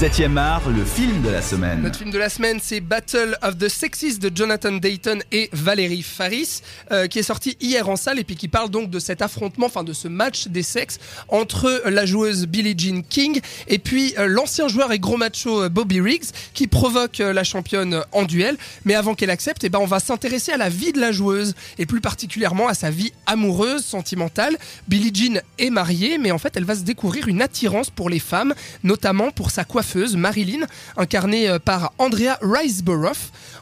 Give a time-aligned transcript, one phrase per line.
[0.00, 1.82] 7ème art, le film de la semaine.
[1.82, 6.00] Notre film de la semaine, c'est Battle of the Sexes de Jonathan Dayton et Valérie
[6.00, 9.20] Faris, euh, qui est sorti hier en salle et puis qui parle donc de cet
[9.20, 14.14] affrontement, enfin de ce match des sexes entre la joueuse Billie Jean King et puis
[14.16, 18.56] euh, l'ancien joueur et gros macho euh, Bobby Riggs, qui provoque la championne en duel.
[18.86, 21.54] Mais avant qu'elle accepte, eh ben, on va s'intéresser à la vie de la joueuse
[21.76, 24.56] et plus particulièrement à sa vie amoureuse, sentimentale.
[24.88, 28.18] Billie Jean est mariée, mais en fait, elle va se découvrir une attirance pour les
[28.18, 30.66] femmes, notamment pour sa coiffeuse Marilyn,
[30.96, 33.16] incarnée euh, par Andrea Riseborough.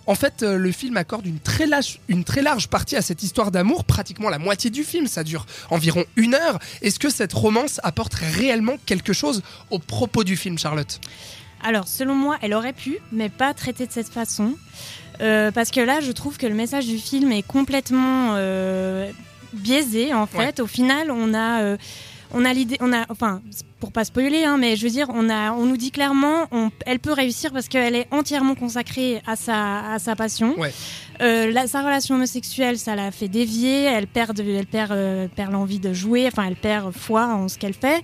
[0.06, 3.22] En fait, euh, le film accorde une très, large, une très large partie à cette
[3.22, 6.58] histoire d'amour, pratiquement la moitié du film, ça dure environ une heure.
[6.82, 11.00] Est-ce que cette romance apporte réellement quelque chose au propos du film, Charlotte?
[11.62, 14.54] Alors, selon moi, elle aurait pu, mais pas traiter de cette façon.
[15.20, 18.36] Euh, parce que là, je trouve que le message du film est complètement
[19.52, 20.60] biaisé, en fait.
[20.60, 21.76] Au final, on a
[22.32, 23.42] on a l'idée, on a, enfin,
[23.80, 26.70] pour pas spoiler, hein, mais je veux dire, on a, on nous dit clairement, on,
[26.86, 30.56] elle peut réussir parce qu'elle est entièrement consacrée à sa, à sa passion.
[31.20, 33.82] Euh, sa relation homosexuelle, ça l'a fait dévier.
[33.82, 36.28] Elle perd, elle perd, euh, perd l'envie de jouer.
[36.28, 38.02] Enfin, elle perd foi en ce qu'elle fait.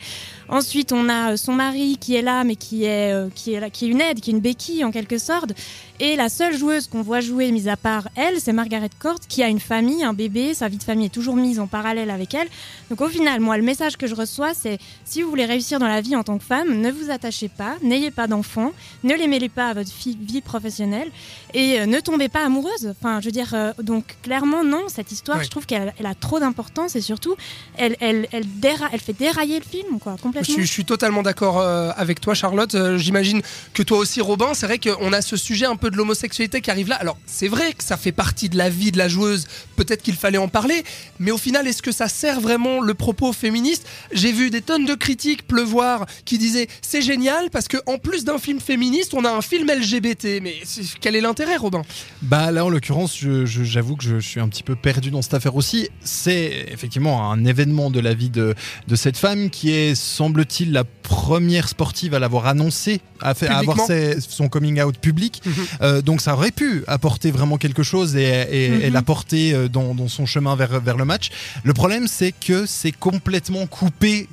[0.48, 3.70] Ensuite, on a euh, son mari qui est là, mais qui est, qui est là,
[3.70, 5.52] qui est une aide, qui est une béquille en quelque sorte.
[6.00, 9.44] Et la seule joueuse qu'on voit jouer, mis à part elle, c'est Margaret Court, qui
[9.44, 10.52] a une famille, un bébé.
[10.54, 12.48] Sa vie de famille est toujours mise en parallèle avec elle.
[12.90, 15.88] Donc, au final, moi, le message que je reçois, c'est si vous voulez réussir dans
[15.88, 19.26] la vie en tant que femme, ne vous attachez pas, n'ayez pas d'enfants, ne les
[19.26, 21.10] mêlez pas à votre vie professionnelle
[21.54, 22.94] et ne tombez pas amoureuse.
[22.98, 26.40] Enfin, je veux dire, euh, donc clairement, non, cette histoire, je trouve qu'elle a trop
[26.40, 27.34] d'importance et surtout,
[27.76, 28.44] elle, elle, elle,
[28.92, 30.54] elle, fait dérailler le film, quoi, complètement.
[30.58, 32.74] Je, suis totalement d'accord euh, avec toi, Charlotte.
[32.74, 33.42] Euh, j'imagine
[33.72, 36.70] que toi aussi, Robin, c'est vrai qu'on a ce sujet un peu de l'homosexualité qui
[36.70, 36.96] arrive là.
[36.96, 40.16] Alors, c'est vrai que ça fait partie de la vie de la joueuse, peut-être qu'il
[40.16, 40.84] fallait en parler,
[41.18, 43.86] mais au final, est-ce que ça sert vraiment le propos féministe?
[44.12, 48.38] J'ai vu des tonnes de critiques pleuvoir qui disaient c'est génial parce qu'en plus d'un
[48.38, 50.40] film féministe, on a un film LGBT.
[50.42, 50.54] Mais
[51.00, 51.82] quel est l'intérêt, Robin?
[52.22, 55.54] Bah là, en l'occurrence, j'avoue que je, suis un petit peu perdu dans cette affaire
[55.54, 55.88] aussi.
[56.02, 58.56] C'est effectivement un événement de la vie de,
[58.88, 63.78] de cette femme qui est, semble-t-il, la première sportive à l'avoir annoncé, à, avoir
[64.18, 65.40] son coming out public.
[65.44, 65.52] Mhm.
[65.82, 68.92] Euh, donc ça aurait pu apporter vraiment quelque chose et, mhm.
[68.92, 71.30] l'apporter euh, dans, dans, son chemin vers, vers le match.
[71.62, 74.28] Le problème, c'est que c'est complètement coupé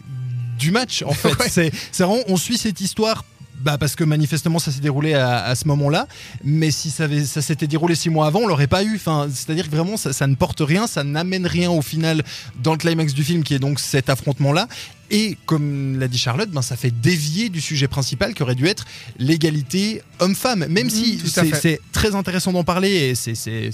[0.62, 1.72] du match en fait.
[1.92, 3.26] C'est vraiment, on suit cette histoire
[3.62, 6.08] bah parce que manifestement ça s'est déroulé à, ce moment-là.
[6.44, 8.96] Mais si ça, ça s'était déroulé six mois avant, on l'aurait pas eu.
[8.96, 12.24] Enfin, c'est-à-dire que vraiment ça, ça, ne porte rien, ça n'amène rien au final
[12.64, 14.68] dans le climax du film qui est donc cet affrontement-là.
[15.12, 18.66] Et comme l'a dit Charlotte, ben, ça fait dévier du sujet principal qui aurait dû
[18.68, 18.86] être
[19.20, 20.66] l'égalité homme-femme.
[20.70, 21.20] Même si
[21.54, 23.70] c'est très intéressant d'en parler et c'est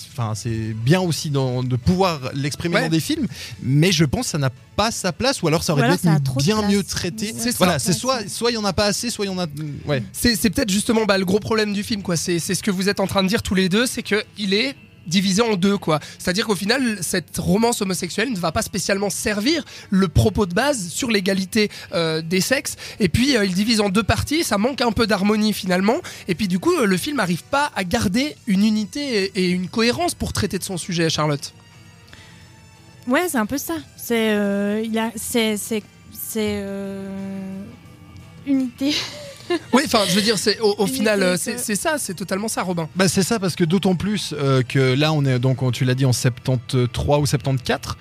[0.84, 3.28] bien aussi de pouvoir l'exprimer dans des films,
[3.62, 6.38] mais je pense que ça n'a pas sa place ou alors ça aurait dû être
[6.38, 7.34] bien mieux traité.
[7.58, 9.48] Voilà, c'est soit soit il y en a pas assez, soit il y en a.
[9.86, 10.04] Ouais.
[10.12, 12.18] C'est peut-être justement bah, le gros problème du film, quoi.
[12.18, 14.54] C'est ce que vous êtes en train de dire tous les deux, c'est que il
[14.54, 14.75] est
[15.07, 16.00] divisé en deux, quoi.
[16.19, 20.90] C'est-à-dire qu'au final, cette romance homosexuelle ne va pas spécialement servir le propos de base
[20.90, 22.75] sur l'égalité euh, des sexes.
[23.00, 25.97] Et puis, euh, il divise en deux parties, ça manque un peu d'harmonie finalement.
[26.28, 29.69] Et puis, du coup, euh, le film n'arrive pas à garder une unité et, une
[29.69, 31.53] cohérence pour traiter de son sujet, Charlotte.
[33.07, 33.75] Ouais, c'est un peu ça.
[33.95, 34.38] C'est,
[35.16, 35.81] c'est,
[36.12, 36.63] c'est
[38.45, 38.94] unité.
[39.74, 42.88] oui, enfin, je veux dire, c'est au, final, euh, c'est ça, c'est totalement ça, Robin.
[42.96, 45.96] Bah, c'est ça, parce que d'autant plus euh, que là, on est donc, tu l'as
[45.96, 47.96] dit, en 73 ou 74.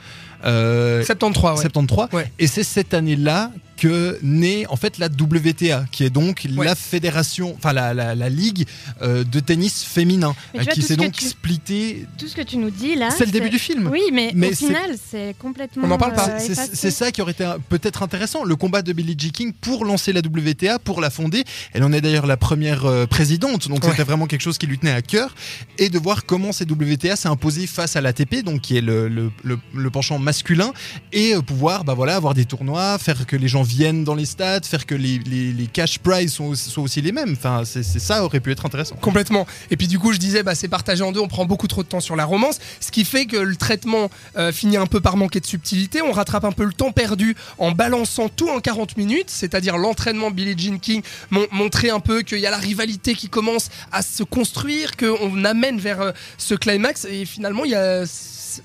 [0.44, 1.62] Euh, 73, ouais.
[1.62, 2.08] 73.
[2.38, 7.54] Et c'est cette année-là que naît en fait la WTA, qui est donc la fédération,
[7.56, 8.66] enfin la, la, ligue
[9.02, 10.34] euh, de tennis féminin,
[10.72, 12.06] qui s'est donc splittée.
[12.18, 13.88] Tout ce que tu nous dis là, c'est le début du film.
[13.88, 15.84] Oui, mais, au final, c'est complètement.
[15.84, 16.28] On n'en parle pas.
[16.28, 19.84] Euh, c'est ça qui aurait été peut-être intéressant, le combat de Billie Jean King pour
[19.84, 21.44] lancer la WTA, pour la fonder.
[21.72, 24.78] Elle en est d'ailleurs la première euh, présidente, donc c'était vraiment quelque chose qui lui
[24.78, 25.34] tenait à cœur,
[25.78, 29.08] et de voir comment cette WTA s'est imposée face à l'ATP, donc qui est le,
[29.08, 30.72] le, le, penchant masculin,
[31.12, 34.64] et pouvoir, bah voilà, avoir des tournois, faire que les gens viennent dans les stades,
[34.64, 37.32] faire que les, les, cash prizes soient aussi, aussi les mêmes.
[37.32, 38.96] Enfin, c'est ça aurait pu être intéressant.
[38.96, 39.46] Complètement.
[39.70, 41.82] Et puis du coup, je disais, bah, c'est partagé en deux, on prend beaucoup trop
[41.82, 45.00] de temps sur la romance, ce qui fait que le traitement euh, finit un peu
[45.00, 46.02] par manquer de subtilité.
[46.02, 50.30] On rattrape un peu le temps perdu en balançant tout en 40 minutes, c'est-à-dire l'entraînement
[50.30, 51.02] Billie Jean King,
[51.50, 55.78] montrer un peu qu'il y a la rivalité qui commence à se construire, qu'on amène
[55.78, 58.04] vers euh, ce climax, et finalement, il y a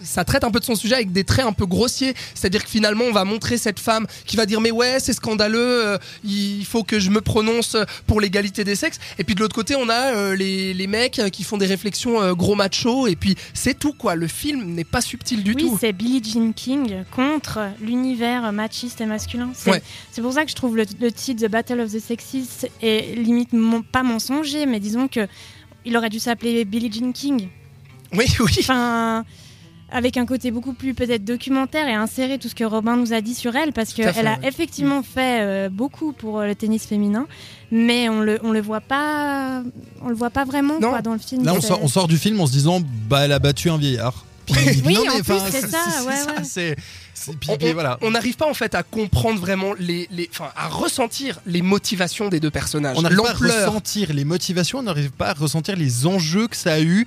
[0.01, 2.13] ça traite un peu de son sujet avec des traits un peu grossiers.
[2.33, 5.13] C'est-à-dire que finalement, on va montrer cette femme qui va dire mais ouais, ouais, c'est
[5.13, 7.75] scandaleux, euh, il faut que je me prononce
[8.07, 8.99] pour l'égalité des sexes.
[9.19, 12.21] Et puis de l'autre côté, on a euh, les, les mecs qui font des réflexions
[12.21, 13.07] euh, gros macho.
[13.07, 14.15] Et puis c'est tout quoi.
[14.15, 15.77] Le film n'est pas subtil du oui, tout.
[15.79, 19.49] c'est Billie Jean King contre l'univers machiste et masculin.
[19.53, 19.81] C'est Ouais.
[20.21, 23.53] pour ça que je trouve le, le titre The Battle of the Sexes est limite
[23.53, 25.27] mon- pas mensonger, mais disons que
[25.85, 27.47] il aurait dû s'appeler Billie Jean King.
[28.13, 28.55] Oui, oui.
[28.59, 29.25] Enfin,
[29.91, 33.21] avec un côté beaucoup plus peut-être documentaire et insérer tout ce que Robin nous a
[33.21, 34.47] dit sur elle, parce qu'elle a ouais.
[34.47, 37.27] effectivement fait euh, beaucoup pour euh, le tennis féminin,
[37.71, 39.61] mais on le on le voit pas,
[40.01, 41.43] on le voit pas vraiment quoi dans le film.
[41.43, 43.77] Là, on sort, on sort du film en se disant, bah, elle a battu un
[43.77, 44.25] vieillard.
[44.45, 46.43] Puis- Oui, non, en mais plus, c'est ça, ouais, ouais.
[46.43, 46.75] c'est-
[47.13, 47.99] c'est- puis- On- voilà.
[48.11, 52.39] N'arrive pas en fait à comprendre vraiment les, les, enfin, à ressentir les motivations des
[52.39, 52.97] deux personnages.
[52.97, 53.33] On n'arrive pas à
[53.67, 57.05] ressentir les motivations, on n'arrive pas à ressentir les enjeux que ça a eu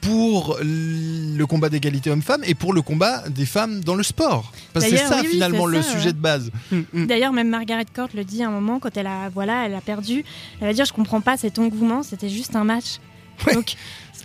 [0.00, 4.52] pour le combat d'égalité homme-femme et pour le combat des femmes dans le sport.
[4.72, 6.12] Parce que c'est ça oui, finalement le ça, sujet ouais.
[6.12, 6.50] de base.
[6.72, 7.06] Hum, hum.
[7.06, 9.80] D'ailleurs, même Margaret Court le dit à un moment quand elle a, voilà, elle a
[9.80, 10.24] perdu.
[10.60, 12.98] Elle va dire Je comprends pas cet engouement, c'était juste un match.
[13.46, 13.54] Ouais.
[13.54, 13.74] Donc,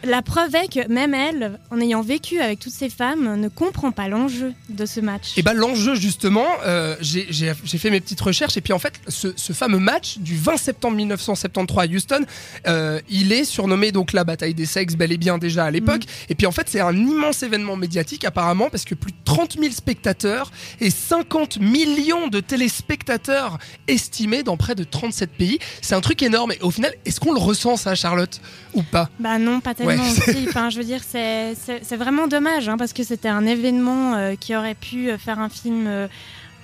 [0.03, 3.91] la preuve est que même elle, en ayant vécu avec toutes ces femmes, ne comprend
[3.91, 5.33] pas l'enjeu de ce match.
[5.37, 9.33] Et bah l'enjeu justement, euh, j'ai fait mes petites recherches et puis en fait ce,
[9.35, 12.25] ce fameux match du 20 septembre 1973 à Houston,
[12.67, 16.03] euh, il est surnommé donc la bataille des sexes bel et bien déjà à l'époque.
[16.29, 19.57] Et puis en fait c'est un immense événement médiatique apparemment parce que plus de 30
[19.59, 23.57] 000 spectateurs et 50 millions de téléspectateurs
[23.87, 25.59] estimés dans près de 37 pays.
[25.81, 28.39] C'est un truc énorme et au final est-ce qu'on le ressent ça Charlotte?
[28.73, 29.09] Ou pas?
[29.19, 29.99] Bah non, pas tellement Ouais.
[29.99, 30.45] aussi.
[30.47, 34.55] Enfin, je veux dire, c'est vraiment dommage hein, parce que c'était un événement euh, qui
[34.55, 36.07] aurait pu euh, faire un film euh,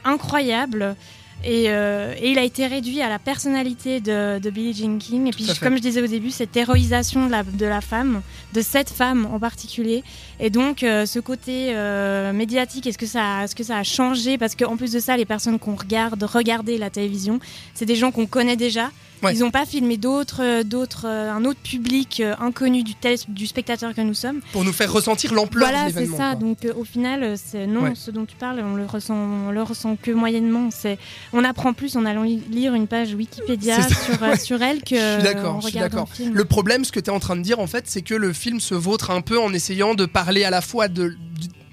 [0.05, 0.95] incroyable.
[1.43, 5.27] Et, euh, et il a été réduit à la personnalité de, de Billie Jean King.
[5.27, 8.21] Et puis, comme je disais au début, cette héroïsation de la, de la femme,
[8.53, 10.03] de cette femme en particulier.
[10.39, 14.37] Et donc, euh, ce côté euh, médiatique, est-ce que, ça, est-ce que ça a changé?
[14.37, 17.39] Parce qu'en plus de ça, les personnes qu'on regarde, regarder la télévision,
[17.73, 18.91] c'est des gens qu'on connaît déjà.
[19.23, 19.33] Ouais.
[19.35, 23.93] Ils n'ont pas filmé d'autres, euh, d'autres, euh, un autre public euh, inconnu du, spectateur
[23.93, 24.41] que nous sommes.
[24.51, 26.17] Pour nous faire ressentir l'ampleur de Voilà, c'est l'événement.
[26.17, 26.31] ça.
[26.31, 26.35] quoi.
[26.39, 27.91] Donc euh, au final, c'est non, Ouais.
[27.95, 30.69] ce dont tu parles, on le ressent, on le ressent que moyennement.
[30.71, 30.97] C'est,
[31.33, 34.95] on apprend plus en allant li- lire une page Wikipédia ça, sur, sur elle que
[34.95, 36.07] Je suis d'accord, je suis d'accord.
[36.09, 36.33] le film.
[36.35, 38.33] Le problème, ce que tu es en train de dire, en fait, c'est que le
[38.33, 41.15] film se vautre un peu en essayant de parler à la fois de,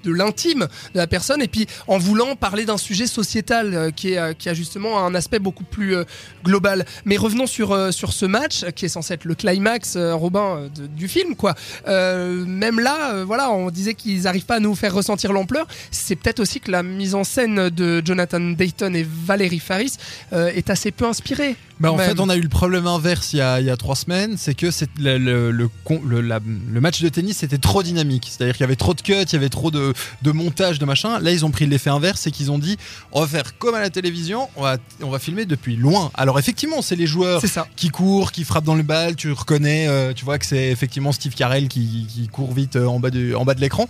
[0.03, 4.13] de l'intime de la personne et puis en voulant parler d'un sujet sociétal euh, qui,
[4.13, 6.03] est, euh, qui a justement un aspect beaucoup plus euh,
[6.43, 6.85] global.
[7.05, 11.35] Mais revenons sur, sur ce match qui est censé être le climax, Robin, du film.
[11.35, 11.55] quoi.
[11.85, 15.67] Même là, voilà, on disait qu'ils n'arrivent pas à nous faire ressentir l'ampleur.
[15.91, 19.93] C'est peut-être aussi que la mise en scène de Jonathan Dayton et Valérie Faris
[20.31, 21.55] est assez peu inspirée.
[21.79, 22.09] Bah, en Même.
[22.09, 24.35] fait, on a eu le problème inverse il y a, il y a trois semaines,
[24.37, 24.67] c'est que
[24.99, 25.69] le, le, le,
[26.05, 26.39] le- la-
[26.71, 28.27] le match de tennis c'était trop dynamique.
[28.29, 30.85] C'est-à-dire qu'il y avait trop de cuts, il y avait trop de, de montage, de
[30.85, 31.19] machin.
[31.19, 32.77] Là, ils ont pris l'effet inverse, c'est qu'ils ont dit
[33.13, 36.11] on va faire comme à la télévision, on va, on va filmer depuis loin.
[36.15, 37.65] Alors effectivement, c'est les joueurs ça.
[37.77, 41.13] qui courent, qui frappent dans le bal, tu reconnais, euh, tu vois que c'est effectivement
[41.13, 43.87] Steve Carell qui, qui court vite euh, en bas, du, en bas de l'écran.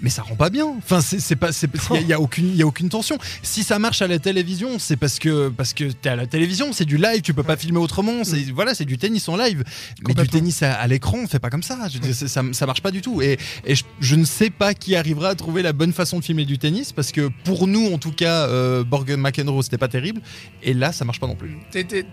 [0.00, 0.66] Mais ça rend pas bien.
[0.78, 2.88] Enfin, c'est pas, c'est il y a- il y a, aucune, il y a aucune
[2.88, 3.16] tension.
[3.42, 6.72] Si ça marche à la télévision, c'est parce que parce que t'es à la télévision,
[6.72, 8.24] c'est du live, tu peux pas filmer autrement.
[8.24, 9.64] C'est voilà, c'est du tennis en live.
[10.06, 11.78] Mais du tennis à, à l'écran, on fait pas comme ça.
[11.88, 13.22] Je ça, ça marche pas du tout.
[13.22, 16.24] Et, et je, je ne sais pas qui arrivera à trouver la bonne façon de
[16.24, 19.88] filmer du tennis parce que pour nous, en tout cas, euh, Borg McEnroe, c'était pas
[19.88, 20.20] terrible.
[20.62, 21.56] Et là, ça marche pas non plus.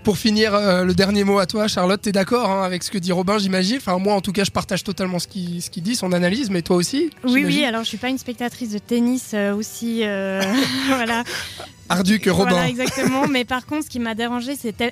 [0.04, 2.98] Pour finir, euh, le dernier mot à toi, Charlotte, t'es d'accord hein, avec ce que
[2.98, 3.78] dit Robin, j'imagine?
[3.78, 6.50] Enfin, moi, en tout cas, je partage totalement ce qu'il ce qu'il dit, son analyse,
[6.50, 7.54] mais toi aussi Oui, oui.
[7.72, 10.42] Alors je suis pas une spectatrice de tennis euh, aussi, euh,
[10.88, 11.24] voilà.
[11.88, 12.52] Ardu que Robin.
[12.52, 13.30] Voilà, exactement.
[13.30, 14.92] Mais par contre, ce qui m'a dérangé, c'était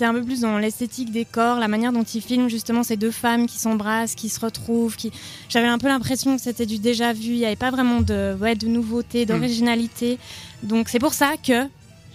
[0.00, 3.12] un peu plus dans l'esthétique des corps, la manière dont ils filment justement ces deux
[3.12, 4.96] femmes qui s'embrassent, qui se retrouvent.
[4.96, 5.12] Qui...
[5.48, 7.34] J'avais un peu l'impression que c'était du déjà vu.
[7.34, 10.18] Il n'y avait pas vraiment de, ouais, de nouveauté, d'originalité.
[10.64, 11.68] Donc c'est pour ça que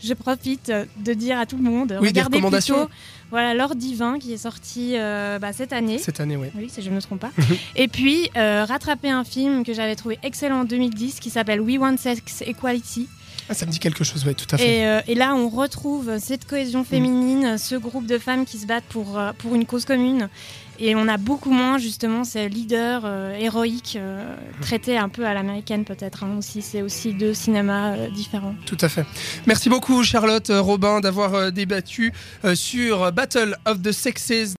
[0.03, 2.85] je profite de dire à tout le monde, Oui, regardez recommandations.
[2.85, 2.91] plutôt
[3.29, 5.97] voilà, L'Or divin qui est sorti euh, bah, cette année.
[5.97, 6.47] Cette année, oui.
[6.55, 7.31] Oui, si je ne me trompe pas.
[7.75, 11.77] et puis, euh, rattraper un film que j'avais trouvé excellent en 2010 qui s'appelle We
[11.77, 13.09] Want Sex Equality.
[13.49, 14.79] Ah, ça me dit quelque chose, oui, tout à fait.
[14.79, 18.65] Et, euh, et là, on retrouve cette cohésion féminine, ce groupe de femmes qui se
[18.65, 20.29] battent pour, euh, pour une cause commune.
[20.79, 25.33] Et on a beaucoup moins, justement, ces leaders euh, héroïques euh, traités un peu à
[25.33, 26.23] l'américaine, peut-être.
[26.23, 26.61] hein, aussi.
[26.61, 28.53] C'est aussi deux cinémas différents.
[28.67, 29.03] Tout à fait.
[29.47, 32.13] Merci beaucoup, Charlotte, Robin, d'avoir débattu
[32.53, 34.53] sur Battle of the Sexes.